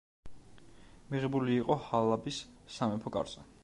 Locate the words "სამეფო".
2.79-3.19